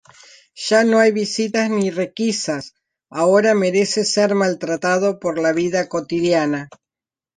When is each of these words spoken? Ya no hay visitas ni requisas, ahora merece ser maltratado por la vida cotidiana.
Ya 0.67 0.83
no 0.83 0.97
hay 0.97 1.11
visitas 1.11 1.69
ni 1.69 1.91
requisas, 1.91 2.73
ahora 3.11 3.53
merece 3.53 4.03
ser 4.03 4.33
maltratado 4.33 5.19
por 5.19 5.37
la 5.37 5.53
vida 5.53 5.89
cotidiana. 5.89 6.69